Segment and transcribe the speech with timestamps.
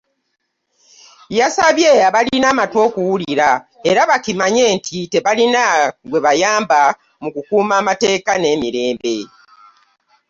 [1.39, 3.49] Yasabye abalina amatu okuwulira
[3.89, 5.63] era bakimanye nti tebalina
[6.09, 6.81] gwe bayamba
[7.21, 9.15] mu kukuuma amateeka n’emirembe.